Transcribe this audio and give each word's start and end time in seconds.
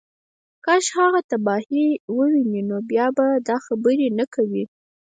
کاش 0.65 0.85
هغه 0.97 1.19
تباهۍ 1.29 1.87
ووینې 2.15 2.61
نو 2.69 2.77
بیا 2.89 3.07
به 3.17 3.25
دا 3.47 3.57
خبرې 3.65 4.07
نه 4.17 4.25
کوې 4.33 4.63